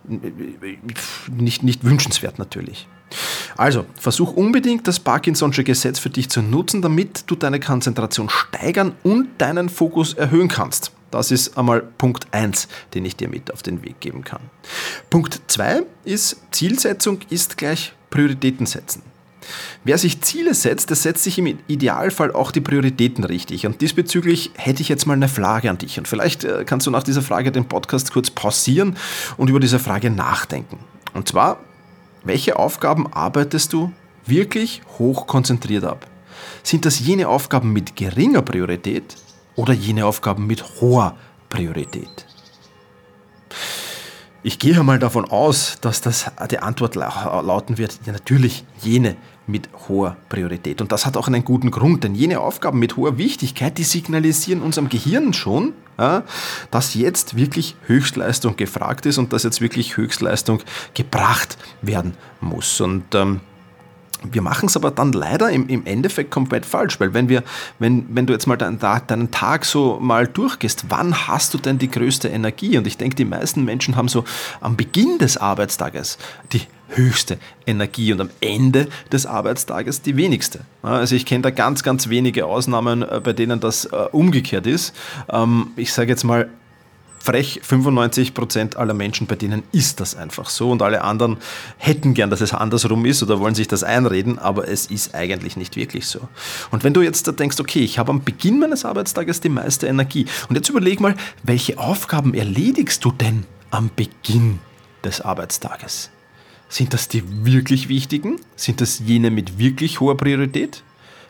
nicht, 1.27 1.63
nicht 1.63 1.83
wünschenswert 1.83 2.37
natürlich. 2.37 2.87
Also, 3.57 3.85
versuch 3.99 4.33
unbedingt 4.33 4.87
das 4.87 5.03
Parkinson'sche 5.03 5.63
Gesetz 5.63 5.99
für 5.99 6.09
dich 6.09 6.29
zu 6.29 6.41
nutzen, 6.41 6.81
damit 6.81 7.23
du 7.27 7.35
deine 7.35 7.59
Konzentration 7.59 8.29
steigern 8.29 8.93
und 9.03 9.29
deinen 9.37 9.69
Fokus 9.69 10.13
erhöhen 10.13 10.47
kannst. 10.47 10.91
Das 11.11 11.29
ist 11.29 11.57
einmal 11.57 11.81
Punkt 11.81 12.27
1, 12.31 12.67
den 12.93 13.03
ich 13.05 13.17
dir 13.17 13.27
mit 13.27 13.53
auf 13.53 13.63
den 13.63 13.83
Weg 13.83 13.99
geben 13.99 14.23
kann. 14.23 14.41
Punkt 15.09 15.41
2 15.47 15.83
ist, 16.05 16.37
Zielsetzung 16.51 17.19
ist 17.29 17.57
gleich 17.57 17.93
Prioritäten 18.09 18.65
setzen. 18.65 19.03
Wer 19.83 19.97
sich 19.97 20.21
Ziele 20.21 20.53
setzt, 20.53 20.89
der 20.89 20.97
setzt 20.97 21.23
sich 21.23 21.37
im 21.37 21.57
Idealfall 21.67 22.31
auch 22.31 22.51
die 22.51 22.61
Prioritäten 22.61 23.23
richtig. 23.23 23.65
Und 23.65 23.81
diesbezüglich 23.81 24.51
hätte 24.55 24.81
ich 24.81 24.89
jetzt 24.89 25.05
mal 25.05 25.13
eine 25.13 25.27
Frage 25.27 25.69
an 25.69 25.77
dich. 25.77 25.97
Und 25.97 26.07
vielleicht 26.07 26.43
äh, 26.43 26.63
kannst 26.65 26.87
du 26.87 26.91
nach 26.91 27.03
dieser 27.03 27.21
Frage 27.21 27.51
den 27.51 27.65
Podcast 27.65 28.13
kurz 28.13 28.29
pausieren 28.29 28.95
und 29.37 29.49
über 29.49 29.59
diese 29.59 29.79
Frage 29.79 30.09
nachdenken. 30.09 30.79
Und 31.13 31.27
zwar, 31.27 31.59
welche 32.23 32.57
Aufgaben 32.57 33.11
arbeitest 33.11 33.73
du 33.73 33.91
wirklich 34.25 34.81
hoch 34.99 35.27
konzentriert 35.27 35.83
ab? 35.83 36.07
Sind 36.63 36.85
das 36.85 36.99
jene 36.99 37.27
Aufgaben 37.27 37.73
mit 37.73 37.95
geringer 37.95 38.41
Priorität 38.41 39.15
oder 39.55 39.73
jene 39.73 40.05
Aufgaben 40.05 40.47
mit 40.47 40.81
hoher 40.81 41.15
Priorität? 41.49 42.25
Ich 44.43 44.57
gehe 44.57 44.79
einmal 44.79 44.97
davon 44.97 45.25
aus, 45.25 45.77
dass 45.81 46.01
das 46.01 46.31
die 46.49 46.59
Antwort 46.59 46.95
lauten 46.95 47.77
wird, 47.77 47.99
ja, 48.05 48.13
natürlich 48.13 48.65
jene 48.79 49.15
mit 49.47 49.69
hoher 49.87 50.17
Priorität. 50.29 50.81
Und 50.81 50.91
das 50.91 51.05
hat 51.05 51.17
auch 51.17 51.27
einen 51.27 51.43
guten 51.43 51.71
Grund, 51.71 52.03
denn 52.03 52.15
jene 52.15 52.39
Aufgaben 52.39 52.79
mit 52.79 52.95
hoher 52.97 53.17
Wichtigkeit, 53.17 53.77
die 53.77 53.83
signalisieren 53.83 54.61
unserem 54.61 54.89
Gehirn 54.89 55.33
schon, 55.33 55.73
dass 56.71 56.93
jetzt 56.95 57.35
wirklich 57.35 57.75
Höchstleistung 57.85 58.55
gefragt 58.55 59.05
ist 59.05 59.17
und 59.17 59.33
dass 59.33 59.43
jetzt 59.43 59.61
wirklich 59.61 59.97
Höchstleistung 59.97 60.61
gebracht 60.93 61.57
werden 61.81 62.15
muss. 62.39 62.81
Und 62.81 63.13
ähm, 63.13 63.41
wir 64.23 64.41
machen 64.41 64.67
es 64.67 64.75
aber 64.75 64.91
dann 64.91 65.11
leider 65.13 65.49
im, 65.49 65.67
im 65.67 65.85
Endeffekt 65.85 66.31
komplett 66.31 66.65
falsch, 66.65 66.99
weil 66.99 67.13
wenn 67.13 67.29
wir, 67.29 67.43
wenn, 67.79 68.05
wenn 68.09 68.25
du 68.25 68.33
jetzt 68.33 68.45
mal 68.47 68.57
deinen, 68.57 68.79
deinen 68.79 69.31
Tag 69.31 69.65
so 69.65 69.99
mal 69.99 70.27
durchgehst, 70.27 70.85
wann 70.89 71.27
hast 71.27 71.53
du 71.53 71.57
denn 71.57 71.77
die 71.77 71.89
größte 71.89 72.27
Energie? 72.27 72.77
Und 72.77 72.87
ich 72.87 72.97
denke, 72.97 73.15
die 73.15 73.25
meisten 73.25 73.65
Menschen 73.65 73.95
haben 73.95 74.07
so 74.07 74.23
am 74.59 74.75
Beginn 74.75 75.17
des 75.17 75.37
Arbeitstages 75.37 76.17
die 76.53 76.61
höchste 76.89 77.39
Energie 77.65 78.11
und 78.13 78.21
am 78.21 78.29
Ende 78.41 78.87
des 79.11 79.25
Arbeitstages 79.25 80.01
die 80.01 80.17
wenigste. 80.17 80.61
Also 80.81 81.15
ich 81.15 81.25
kenne 81.25 81.43
da 81.43 81.49
ganz, 81.49 81.83
ganz 81.83 82.09
wenige 82.09 82.45
Ausnahmen, 82.45 83.01
äh, 83.01 83.21
bei 83.23 83.33
denen 83.33 83.59
das 83.59 83.85
äh, 83.85 83.95
umgekehrt 84.11 84.67
ist. 84.67 84.93
Ähm, 85.29 85.67
ich 85.75 85.93
sage 85.93 86.09
jetzt 86.09 86.23
mal, 86.23 86.49
frech 87.21 87.61
95% 87.67 88.75
aller 88.75 88.93
Menschen, 88.93 89.27
bei 89.27 89.35
denen 89.35 89.63
ist 89.71 89.99
das 89.99 90.15
einfach 90.15 90.49
so 90.49 90.71
und 90.71 90.81
alle 90.81 91.03
anderen 91.03 91.37
hätten 91.77 92.13
gern, 92.13 92.29
dass 92.29 92.41
es 92.41 92.53
andersrum 92.53 93.05
ist 93.05 93.21
oder 93.23 93.39
wollen 93.39 93.55
sich 93.55 93.67
das 93.67 93.83
einreden, 93.83 94.39
aber 94.39 94.67
es 94.67 94.87
ist 94.87 95.13
eigentlich 95.15 95.57
nicht 95.57 95.75
wirklich 95.75 96.07
so. 96.07 96.27
Und 96.71 96.83
wenn 96.83 96.93
du 96.93 97.01
jetzt 97.01 97.27
da 97.27 97.31
denkst, 97.31 97.59
okay, 97.59 97.79
ich 97.79 97.99
habe 97.99 98.11
am 98.11 98.23
Beginn 98.23 98.59
meines 98.59 98.85
Arbeitstages 98.85 99.39
die 99.39 99.49
meiste 99.49 99.87
Energie 99.87 100.25
und 100.49 100.55
jetzt 100.55 100.69
überleg 100.69 100.99
mal, 100.99 101.15
welche 101.43 101.77
Aufgaben 101.77 102.33
erledigst 102.33 103.05
du 103.05 103.11
denn 103.11 103.45
am 103.69 103.89
Beginn 103.95 104.59
des 105.03 105.21
Arbeitstages? 105.21 106.09
Sind 106.69 106.93
das 106.93 107.07
die 107.07 107.23
wirklich 107.45 107.89
wichtigen? 107.89 108.37
Sind 108.55 108.79
das 108.81 108.99
jene 108.99 109.29
mit 109.29 109.59
wirklich 109.59 109.99
hoher 109.99 110.15
Priorität? 110.15 110.83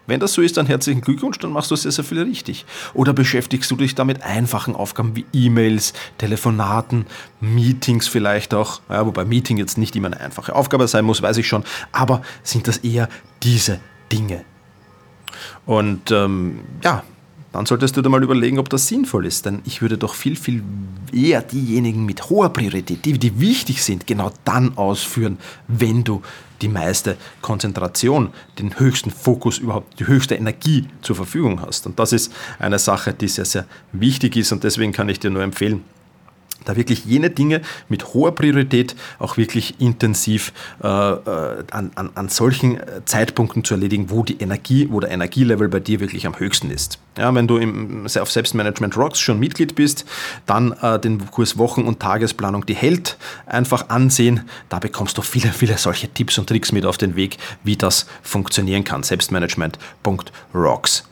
Wenn 0.07 0.19
das 0.19 0.33
so 0.33 0.41
ist, 0.41 0.57
dann 0.57 0.65
herzlichen 0.65 1.01
Glückwunsch, 1.01 1.37
dann 1.39 1.51
machst 1.51 1.71
du 1.71 1.75
sehr, 1.75 1.91
sehr 1.91 2.03
viel 2.03 2.21
richtig. 2.21 2.65
Oder 2.93 3.13
beschäftigst 3.13 3.69
du 3.69 3.75
dich 3.75 3.95
da 3.95 4.03
mit 4.03 4.23
einfachen 4.23 4.75
Aufgaben 4.75 5.15
wie 5.15 5.25
E-Mails, 5.31 5.93
Telefonaten, 6.17 7.05
Meetings 7.39 8.07
vielleicht 8.07 8.53
auch, 8.53 8.81
ja, 8.89 9.05
wobei 9.05 9.25
Meeting 9.25 9.57
jetzt 9.57 9.77
nicht 9.77 9.95
immer 9.95 10.07
eine 10.07 10.19
einfache 10.19 10.55
Aufgabe 10.55 10.87
sein 10.87 11.05
muss, 11.05 11.21
weiß 11.21 11.37
ich 11.37 11.47
schon, 11.47 11.63
aber 11.91 12.21
sind 12.43 12.67
das 12.67 12.77
eher 12.77 13.09
diese 13.43 13.79
Dinge? 14.11 14.43
Und 15.65 16.11
ähm, 16.11 16.61
ja, 16.83 17.03
dann 17.51 17.65
solltest 17.65 17.97
du 17.97 18.01
dir 18.01 18.09
mal 18.09 18.23
überlegen, 18.23 18.59
ob 18.59 18.69
das 18.69 18.87
sinnvoll 18.87 19.25
ist. 19.25 19.45
Denn 19.45 19.61
ich 19.65 19.81
würde 19.81 19.97
doch 19.97 20.13
viel, 20.13 20.35
viel 20.35 20.63
eher 21.11 21.41
diejenigen 21.41 22.05
mit 22.05 22.29
hoher 22.29 22.49
Priorität, 22.49 23.03
die, 23.03 23.13
die 23.19 23.39
wichtig 23.39 23.83
sind, 23.83 24.07
genau 24.07 24.31
dann 24.45 24.77
ausführen, 24.77 25.37
wenn 25.67 26.03
du 26.03 26.21
die 26.61 26.69
meiste 26.69 27.17
Konzentration, 27.41 28.29
den 28.59 28.79
höchsten 28.79 29.11
Fokus, 29.11 29.57
überhaupt 29.57 29.99
die 29.99 30.07
höchste 30.07 30.35
Energie 30.35 30.87
zur 31.01 31.15
Verfügung 31.15 31.61
hast. 31.61 31.85
Und 31.87 31.99
das 31.99 32.13
ist 32.13 32.31
eine 32.59 32.79
Sache, 32.79 33.13
die 33.13 33.27
sehr, 33.27 33.45
sehr 33.45 33.65
wichtig 33.91 34.35
ist 34.37 34.51
und 34.51 34.63
deswegen 34.63 34.91
kann 34.91 35.09
ich 35.09 35.19
dir 35.19 35.31
nur 35.31 35.43
empfehlen, 35.43 35.83
da 36.65 36.75
wirklich 36.75 37.05
jene 37.05 37.29
Dinge 37.29 37.61
mit 37.89 38.13
hoher 38.13 38.33
Priorität 38.33 38.95
auch 39.19 39.37
wirklich 39.37 39.79
intensiv 39.79 40.53
äh, 40.83 40.87
äh, 40.87 41.63
an, 41.71 41.91
an, 41.95 42.09
an 42.15 42.29
solchen 42.29 42.77
äh, 42.77 43.05
Zeitpunkten 43.05 43.63
zu 43.63 43.75
erledigen, 43.75 44.09
wo 44.09 44.23
die 44.23 44.37
Energie, 44.39 44.87
wo 44.89 44.99
der 44.99 45.11
Energielevel 45.11 45.69
bei 45.69 45.79
dir 45.79 45.99
wirklich 45.99 46.27
am 46.27 46.39
höchsten 46.39 46.71
ist. 46.71 46.99
Ja, 47.17 47.33
wenn 47.35 47.47
du 47.47 47.57
im, 47.57 48.05
auf 48.05 48.31
Selbstmanagement 48.31 48.97
Rocks 48.97 49.19
schon 49.19 49.39
Mitglied 49.39 49.75
bist, 49.75 50.05
dann 50.45 50.71
äh, 50.81 50.99
den 50.99 51.29
Kurs 51.29 51.57
Wochen- 51.57 51.83
und 51.83 51.99
Tagesplanung 51.99 52.65
die 52.65 52.75
Held 52.75 53.17
einfach 53.45 53.89
ansehen. 53.89 54.41
Da 54.69 54.79
bekommst 54.79 55.17
du 55.17 55.21
viele, 55.21 55.49
viele 55.49 55.77
solche 55.77 56.07
Tipps 56.07 56.37
und 56.37 56.47
Tricks 56.47 56.71
mit 56.71 56.85
auf 56.85 56.97
den 56.97 57.15
Weg, 57.15 57.37
wie 57.63 57.75
das 57.75 58.07
funktionieren 58.21 58.83
kann. 58.83 59.03
Selbstmanagement.rocks. 59.03 61.03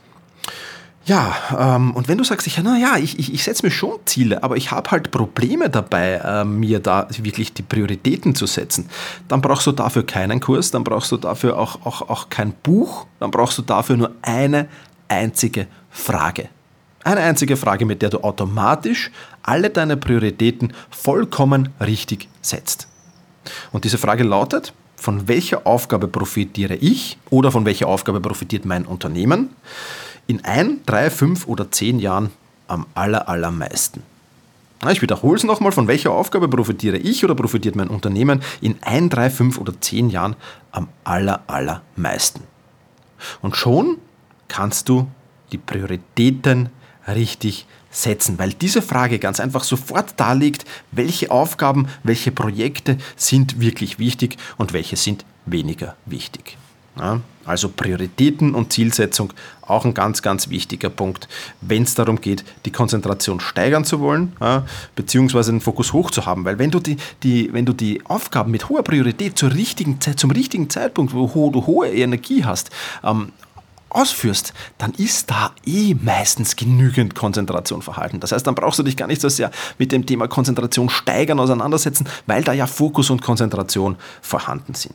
Ja, 1.10 1.34
ähm, 1.58 1.90
und 1.96 2.06
wenn 2.06 2.18
du 2.18 2.22
sagst, 2.22 2.46
ich, 2.46 2.56
na 2.62 2.78
ja, 2.78 2.96
ich, 2.96 3.18
ich, 3.18 3.34
ich 3.34 3.42
setze 3.42 3.66
mir 3.66 3.72
schon 3.72 3.98
Ziele, 4.04 4.44
aber 4.44 4.56
ich 4.56 4.70
habe 4.70 4.92
halt 4.92 5.10
Probleme 5.10 5.68
dabei, 5.68 6.20
äh, 6.24 6.44
mir 6.44 6.78
da 6.78 7.08
wirklich 7.10 7.52
die 7.52 7.62
Prioritäten 7.62 8.36
zu 8.36 8.46
setzen, 8.46 8.88
dann 9.26 9.40
brauchst 9.40 9.66
du 9.66 9.72
dafür 9.72 10.06
keinen 10.06 10.38
Kurs, 10.38 10.70
dann 10.70 10.84
brauchst 10.84 11.10
du 11.10 11.16
dafür 11.16 11.58
auch, 11.58 11.84
auch, 11.84 12.08
auch 12.08 12.28
kein 12.28 12.52
Buch, 12.52 13.06
dann 13.18 13.32
brauchst 13.32 13.58
du 13.58 13.62
dafür 13.62 13.96
nur 13.96 14.12
eine 14.22 14.68
einzige 15.08 15.66
Frage. 15.90 16.48
Eine 17.02 17.22
einzige 17.22 17.56
Frage, 17.56 17.86
mit 17.86 18.02
der 18.02 18.10
du 18.10 18.20
automatisch 18.22 19.10
alle 19.42 19.70
deine 19.70 19.96
Prioritäten 19.96 20.72
vollkommen 20.90 21.70
richtig 21.80 22.28
setzt. 22.40 22.86
Und 23.72 23.82
diese 23.82 23.98
Frage 23.98 24.22
lautet, 24.22 24.72
von 24.94 25.26
welcher 25.26 25.66
Aufgabe 25.66 26.06
profitiere 26.06 26.76
ich 26.76 27.18
oder 27.30 27.50
von 27.50 27.64
welcher 27.64 27.88
Aufgabe 27.88 28.20
profitiert 28.20 28.64
mein 28.64 28.86
Unternehmen? 28.86 29.50
In 30.30 30.44
ein, 30.44 30.78
drei, 30.86 31.10
fünf 31.10 31.48
oder 31.48 31.72
zehn 31.72 31.98
Jahren 31.98 32.30
am 32.68 32.86
aller, 32.94 33.28
allermeisten. 33.28 34.04
Ich 34.88 35.02
wiederhole 35.02 35.36
es 35.36 35.42
nochmal, 35.42 35.72
von 35.72 35.88
welcher 35.88 36.12
Aufgabe 36.12 36.48
profitiere 36.48 36.96
ich 36.98 37.24
oder 37.24 37.34
profitiert 37.34 37.74
mein 37.74 37.88
Unternehmen 37.88 38.40
in 38.60 38.76
ein, 38.82 39.10
drei, 39.10 39.28
fünf 39.28 39.58
oder 39.58 39.78
zehn 39.80 40.08
Jahren 40.08 40.36
am 40.70 40.88
aller, 41.02 41.42
allermeisten. 41.48 42.44
Und 43.42 43.56
schon 43.56 43.98
kannst 44.46 44.88
du 44.88 45.08
die 45.50 45.58
Prioritäten 45.58 46.68
richtig 47.08 47.66
setzen, 47.90 48.38
weil 48.38 48.52
diese 48.52 48.82
Frage 48.82 49.18
ganz 49.18 49.40
einfach 49.40 49.64
sofort 49.64 50.14
darlegt, 50.16 50.64
welche 50.92 51.32
Aufgaben, 51.32 51.88
welche 52.04 52.30
Projekte 52.30 52.98
sind 53.16 53.60
wirklich 53.60 53.98
wichtig 53.98 54.36
und 54.58 54.72
welche 54.72 54.96
sind 54.96 55.24
weniger 55.44 55.96
wichtig. 56.06 56.56
Ja, 57.00 57.20
also 57.46 57.70
Prioritäten 57.70 58.54
und 58.54 58.72
Zielsetzung 58.72 59.32
auch 59.62 59.86
ein 59.86 59.94
ganz, 59.94 60.20
ganz 60.20 60.50
wichtiger 60.50 60.90
Punkt, 60.90 61.28
wenn 61.62 61.84
es 61.84 61.94
darum 61.94 62.20
geht, 62.20 62.44
die 62.66 62.70
Konzentration 62.70 63.40
steigern 63.40 63.84
zu 63.84 64.00
wollen, 64.00 64.34
ja, 64.40 64.66
beziehungsweise 64.94 65.50
den 65.50 65.62
Fokus 65.62 65.94
hoch 65.94 66.10
zu 66.10 66.26
haben. 66.26 66.44
Weil 66.44 66.58
wenn 66.58 66.70
du 66.70 66.78
die, 66.78 66.98
die, 67.22 67.52
wenn 67.52 67.64
du 67.64 67.72
die 67.72 68.04
Aufgaben 68.04 68.50
mit 68.50 68.68
hoher 68.68 68.82
Priorität 68.82 69.38
zur 69.38 69.54
richtigen 69.54 70.00
Zeit, 70.00 70.20
zum 70.20 70.30
richtigen 70.30 70.68
Zeitpunkt, 70.68 71.14
wo 71.14 71.50
du 71.50 71.66
hohe 71.66 71.88
Energie 71.88 72.44
hast, 72.44 72.70
ähm, 73.02 73.32
ausführst, 73.88 74.52
dann 74.78 74.92
ist 74.92 75.30
da 75.30 75.52
eh 75.66 75.94
meistens 75.94 76.56
genügend 76.56 77.14
Konzentration 77.14 77.82
verhalten. 77.82 78.20
Das 78.20 78.32
heißt, 78.32 78.46
dann 78.46 78.54
brauchst 78.54 78.78
du 78.78 78.82
dich 78.82 78.96
gar 78.96 79.08
nicht 79.08 79.20
so 79.20 79.28
sehr 79.28 79.50
mit 79.78 79.90
dem 79.90 80.06
Thema 80.06 80.28
Konzentration 80.28 80.88
steigern 80.90 81.40
auseinandersetzen, 81.40 82.06
weil 82.26 82.44
da 82.44 82.52
ja 82.52 82.66
Fokus 82.66 83.10
und 83.10 83.22
Konzentration 83.22 83.96
vorhanden 84.22 84.74
sind. 84.74 84.94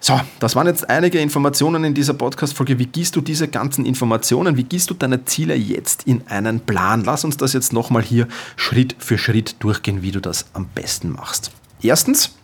So, 0.00 0.20
das 0.38 0.54
waren 0.54 0.68
jetzt 0.68 0.88
einige 0.88 1.18
Informationen 1.18 1.82
in 1.82 1.94
dieser 1.94 2.14
Podcast-Folge. 2.14 2.78
Wie 2.78 2.86
gießt 2.86 3.16
du 3.16 3.20
diese 3.20 3.48
ganzen 3.48 3.84
Informationen, 3.84 4.56
wie 4.56 4.62
gießt 4.62 4.88
du 4.88 4.94
deine 4.94 5.24
Ziele 5.24 5.56
jetzt 5.56 6.04
in 6.04 6.26
einen 6.28 6.60
Plan? 6.60 7.02
Lass 7.04 7.24
uns 7.24 7.36
das 7.36 7.52
jetzt 7.52 7.72
nochmal 7.72 8.02
hier 8.02 8.28
Schritt 8.56 8.94
für 8.98 9.18
Schritt 9.18 9.56
durchgehen, 9.58 10.02
wie 10.02 10.12
du 10.12 10.20
das 10.20 10.46
am 10.52 10.66
besten 10.68 11.10
machst. 11.10 11.50
Erstens, 11.82 12.36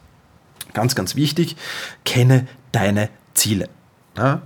ganz, 0.72 0.96
ganz 0.96 1.14
wichtig, 1.14 1.56
kenne 2.04 2.48
deine 2.72 3.08
Ziele. 3.34 3.68
Ja, 4.16 4.42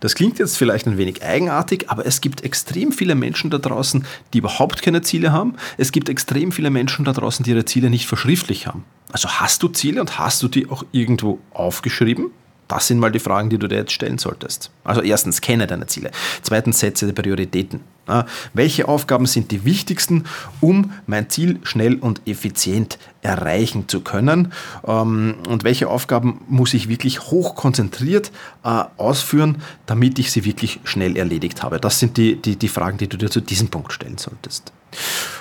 das 0.00 0.14
klingt 0.14 0.38
jetzt 0.38 0.58
vielleicht 0.58 0.86
ein 0.86 0.98
wenig 0.98 1.22
eigenartig, 1.22 1.88
aber 1.88 2.04
es 2.04 2.20
gibt 2.20 2.44
extrem 2.44 2.92
viele 2.92 3.14
Menschen 3.14 3.50
da 3.50 3.58
draußen, 3.58 4.04
die 4.34 4.38
überhaupt 4.38 4.82
keine 4.82 5.00
Ziele 5.00 5.32
haben. 5.32 5.54
Es 5.78 5.92
gibt 5.92 6.10
extrem 6.10 6.52
viele 6.52 6.70
Menschen 6.70 7.06
da 7.06 7.12
draußen, 7.12 7.42
die 7.42 7.52
ihre 7.52 7.64
Ziele 7.64 7.88
nicht 7.88 8.06
verschriftlich 8.06 8.66
haben. 8.66 8.84
Also 9.12 9.28
hast 9.28 9.62
du 9.62 9.68
Ziele 9.68 10.00
und 10.00 10.18
hast 10.18 10.42
du 10.42 10.48
die 10.48 10.68
auch 10.68 10.84
irgendwo 10.92 11.38
aufgeschrieben? 11.52 12.30
Das 12.70 12.86
sind 12.86 13.00
mal 13.00 13.10
die 13.10 13.18
Fragen, 13.18 13.50
die 13.50 13.58
du 13.58 13.66
dir 13.66 13.78
jetzt 13.78 13.90
stellen 13.90 14.18
solltest. 14.18 14.70
Also 14.84 15.02
erstens, 15.02 15.40
kenne 15.40 15.66
deine 15.66 15.88
Ziele. 15.88 16.12
Zweitens, 16.42 16.78
setze 16.78 17.04
die 17.04 17.12
Prioritäten. 17.12 17.80
Ja, 18.06 18.26
welche 18.54 18.86
Aufgaben 18.86 19.26
sind 19.26 19.50
die 19.50 19.64
wichtigsten, 19.64 20.24
um 20.60 20.92
mein 21.08 21.28
Ziel 21.30 21.58
schnell 21.64 21.96
und 21.96 22.22
effizient 22.28 22.96
erreichen 23.22 23.88
zu 23.88 24.02
können? 24.02 24.52
Ähm, 24.86 25.34
und 25.48 25.64
welche 25.64 25.88
Aufgaben 25.88 26.42
muss 26.48 26.72
ich 26.72 26.88
wirklich 26.88 27.22
hoch 27.22 27.56
konzentriert 27.56 28.30
äh, 28.62 28.84
ausführen, 28.96 29.60
damit 29.86 30.20
ich 30.20 30.30
sie 30.30 30.44
wirklich 30.44 30.78
schnell 30.84 31.16
erledigt 31.16 31.64
habe? 31.64 31.80
Das 31.80 31.98
sind 31.98 32.16
die, 32.16 32.36
die, 32.36 32.54
die 32.54 32.68
Fragen, 32.68 32.98
die 32.98 33.08
du 33.08 33.16
dir 33.16 33.30
zu 33.30 33.40
diesem 33.40 33.66
Punkt 33.66 33.92
stellen 33.92 34.16
solltest. 34.16 34.72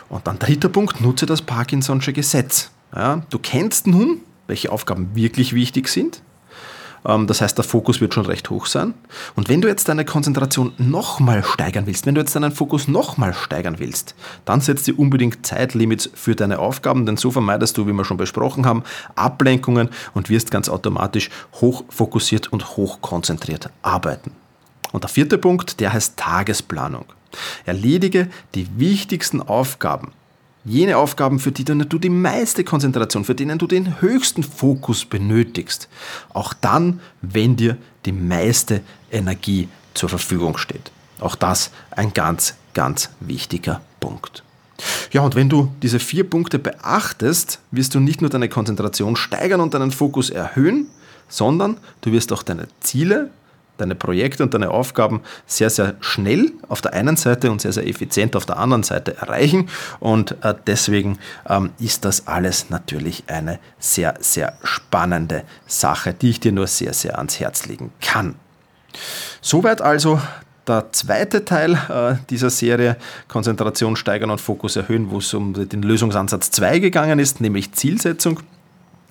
Und 0.09 0.25
dann 0.25 0.39
dritter 0.39 0.69
Punkt, 0.69 0.99
nutze 0.99 1.27
das 1.27 1.43
Parkinson'sche 1.43 2.11
Gesetz. 2.11 2.71
Ja, 2.95 3.21
du 3.29 3.37
kennst 3.37 3.85
nun, 3.85 4.21
welche 4.47 4.71
Aufgaben 4.71 5.11
wirklich 5.13 5.53
wichtig 5.53 5.89
sind, 5.89 6.23
das 7.03 7.41
heißt, 7.41 7.57
der 7.57 7.65
Fokus 7.65 8.01
wird 8.01 8.13
schon 8.13 8.25
recht 8.25 8.49
hoch 8.49 8.65
sein. 8.65 8.93
Und 9.35 9.49
wenn 9.49 9.61
du 9.61 9.67
jetzt 9.67 9.87
deine 9.89 10.05
Konzentration 10.05 10.73
nochmal 10.77 11.43
steigern 11.43 11.87
willst, 11.87 12.05
wenn 12.05 12.15
du 12.15 12.21
jetzt 12.21 12.35
deinen 12.35 12.51
Fokus 12.51 12.87
nochmal 12.87 13.33
steigern 13.33 13.79
willst, 13.79 14.15
dann 14.45 14.61
setzt 14.61 14.87
dir 14.87 14.97
unbedingt 14.97 15.45
Zeitlimits 15.45 16.09
für 16.13 16.35
deine 16.35 16.59
Aufgaben, 16.59 17.05
denn 17.05 17.17
so 17.17 17.31
vermeidest 17.31 17.77
du, 17.77 17.87
wie 17.87 17.93
wir 17.93 18.05
schon 18.05 18.17
besprochen 18.17 18.65
haben, 18.65 18.83
Ablenkungen 19.15 19.89
und 20.13 20.29
wirst 20.29 20.51
ganz 20.51 20.69
automatisch 20.69 21.29
hoch 21.61 21.83
fokussiert 21.89 22.51
und 22.51 22.77
hoch 22.77 23.01
konzentriert 23.01 23.69
arbeiten. 23.81 24.31
Und 24.91 25.03
der 25.03 25.09
vierte 25.09 25.37
Punkt, 25.37 25.79
der 25.79 25.93
heißt 25.93 26.17
Tagesplanung. 26.17 27.05
Erledige 27.65 28.27
die 28.55 28.67
wichtigsten 28.77 29.41
Aufgaben 29.41 30.11
Jene 30.69 30.97
Aufgaben, 30.97 31.39
für 31.39 31.51
die 31.51 31.65
du 31.65 31.97
die 31.97 32.09
meiste 32.09 32.63
Konzentration, 32.63 33.25
für 33.25 33.33
denen 33.33 33.57
du 33.57 33.65
den 33.65 34.01
höchsten 34.01 34.43
Fokus 34.43 35.03
benötigst. 35.03 35.89
Auch 36.31 36.53
dann, 36.53 36.99
wenn 37.23 37.55
dir 37.55 37.75
die 38.05 38.11
meiste 38.11 38.81
Energie 39.11 39.67
zur 39.95 40.09
Verfügung 40.09 40.59
steht. 40.59 40.91
Auch 41.19 41.33
das 41.33 41.71
ein 41.89 42.13
ganz, 42.13 42.53
ganz 42.75 43.09
wichtiger 43.19 43.81
Punkt. 43.99 44.43
Ja, 45.11 45.21
und 45.21 45.33
wenn 45.33 45.49
du 45.49 45.71
diese 45.81 45.97
vier 45.97 46.29
Punkte 46.29 46.59
beachtest, 46.59 47.61
wirst 47.71 47.95
du 47.95 47.99
nicht 47.99 48.21
nur 48.21 48.29
deine 48.29 48.47
Konzentration 48.47 49.15
steigern 49.15 49.61
und 49.61 49.73
deinen 49.73 49.89
Fokus 49.89 50.29
erhöhen, 50.29 50.85
sondern 51.27 51.77
du 52.01 52.11
wirst 52.11 52.31
auch 52.31 52.43
deine 52.43 52.67
Ziele 52.79 53.31
deine 53.79 53.95
Projekte 53.95 54.43
und 54.43 54.53
deine 54.53 54.71
Aufgaben 54.71 55.21
sehr, 55.45 55.69
sehr 55.69 55.95
schnell 55.99 56.51
auf 56.67 56.81
der 56.81 56.93
einen 56.93 57.17
Seite 57.17 57.51
und 57.51 57.61
sehr, 57.61 57.71
sehr 57.71 57.87
effizient 57.87 58.35
auf 58.35 58.45
der 58.45 58.57
anderen 58.57 58.83
Seite 58.83 59.17
erreichen. 59.17 59.69
Und 59.99 60.35
äh, 60.43 60.53
deswegen 60.67 61.19
ähm, 61.47 61.71
ist 61.79 62.05
das 62.05 62.27
alles 62.27 62.69
natürlich 62.69 63.23
eine 63.27 63.59
sehr, 63.79 64.15
sehr 64.19 64.53
spannende 64.63 65.43
Sache, 65.67 66.13
die 66.13 66.31
ich 66.31 66.39
dir 66.39 66.51
nur 66.51 66.67
sehr, 66.67 66.93
sehr 66.93 67.17
ans 67.17 67.39
Herz 67.39 67.65
legen 67.65 67.91
kann. 68.01 68.35
Soweit 69.41 69.81
also 69.81 70.19
der 70.67 70.91
zweite 70.91 71.45
Teil 71.45 71.73
äh, 71.73 72.15
dieser 72.29 72.49
Serie 72.49 72.97
Konzentration 73.27 73.95
steigern 73.95 74.29
und 74.29 74.39
Fokus 74.39 74.75
erhöhen, 74.75 75.09
wo 75.09 75.17
es 75.17 75.33
um 75.33 75.53
den 75.53 75.81
Lösungsansatz 75.81 76.51
2 76.51 76.79
gegangen 76.79 77.19
ist, 77.19 77.41
nämlich 77.41 77.71
Zielsetzung. 77.73 78.41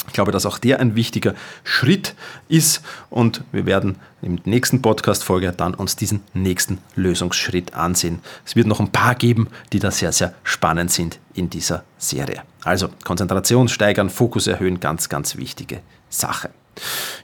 Ich 0.09 0.15
glaube, 0.15 0.33
dass 0.33 0.47
auch 0.47 0.59
der 0.59 0.81
ein 0.81 0.97
wichtiger 0.97 1.35
Schritt 1.65 2.15
ist 2.49 2.83
und 3.11 3.45
wir 3.53 3.67
werden 3.67 3.97
im 4.21 4.41
nächsten 4.45 4.83
Podcast-Folge 4.83 5.53
dann 5.57 5.75
uns 5.75 5.97
diesen 5.97 6.23
nächsten 6.35 6.79
Lösungsschritt 6.97 7.75
ansehen. 7.75 8.21
Es 8.45 8.57
wird 8.57 8.67
noch 8.67 8.81
ein 8.81 8.91
paar 8.91 9.15
geben, 9.15 9.49
die 9.73 9.79
da 9.79 9.91
sehr, 9.91 10.13
sehr 10.13 10.35
spannend 10.43 10.91
sind 10.91 11.21
in 11.35 11.51
dieser 11.51 11.85
Serie. 11.99 12.43
Also 12.65 12.89
Konzentration 13.05 13.69
steigern, 13.69 14.11
Fokus 14.11 14.47
erhöhen, 14.47 14.81
ganz, 14.81 15.09
ganz 15.09 15.37
wichtige 15.37 15.81
Sache. 16.09 16.51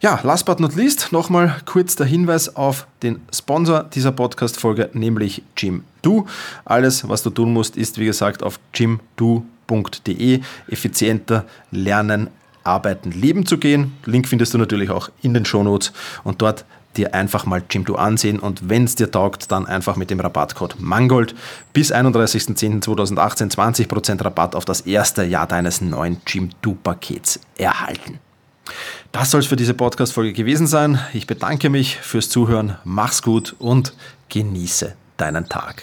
Ja, 0.01 0.21
last 0.23 0.47
but 0.47 0.61
not 0.61 0.75
least 0.75 1.13
nochmal 1.13 1.57
kurz 1.65 1.97
der 1.97 2.07
Hinweis 2.07 2.57
auf 2.57 2.87
den 3.03 3.21
Sponsor 3.33 3.85
dieser 3.85 4.13
Podcast-Folge, 4.13 4.91
nämlich 4.93 5.43
Jim 5.57 5.85
Do. 6.03 6.27
Alles, 6.65 7.09
was 7.09 7.23
du 7.23 7.31
tun 7.31 7.53
musst, 7.53 7.77
ist 7.77 7.99
wie 7.99 8.05
gesagt 8.05 8.43
auf 8.43 8.59
jimdo.de 8.75 10.41
effizienter 10.69 11.45
lernen, 11.71 12.29
Arbeiten, 12.65 13.11
Leben 13.11 13.47
zu 13.47 13.59
gehen. 13.59 13.93
Link 14.05 14.29
findest 14.29 14.55
du 14.55 14.59
natürlich 14.59 14.91
auch 14.91 15.11
in 15.23 15.35
den 15.35 15.45
Shownotes 15.45 15.93
und 16.25 16.43
dort 16.43 16.65
dir 16.97 17.15
einfach 17.15 17.47
mal 17.47 17.63
Jimdo 17.69 17.97
ansehen 17.97 18.39
und 18.39 18.69
wenn 18.69 18.85
es 18.85 18.95
dir 18.95 19.11
taugt, 19.11 19.51
dann 19.51 19.67
einfach 19.67 19.97
mit 19.97 20.11
dem 20.11 20.21
Rabattcode 20.21 20.77
MANGOLD 20.79 21.35
bis 21.73 21.93
31.10.2018 21.93 23.55
20% 23.55 24.25
Rabatt 24.25 24.55
auf 24.55 24.65
das 24.65 24.83
erste 24.83 25.25
Jahr 25.25 25.47
deines 25.47 25.81
neuen 25.81 26.21
Jimdo-Pakets 26.27 27.41
erhalten. 27.57 28.21
Das 29.13 29.31
soll 29.31 29.41
es 29.41 29.47
für 29.47 29.57
diese 29.57 29.75
Podcast-Folge 29.75 30.33
gewesen 30.33 30.67
sein. 30.67 30.99
Ich 31.13 31.27
bedanke 31.27 31.69
mich 31.69 31.97
fürs 31.97 32.31
Zuhören, 32.31 32.77
mach's 32.85 33.23
gut 33.23 33.55
und 33.59 33.95
genieße 34.29 34.95
deinen 35.17 35.49
Tag. 35.49 35.83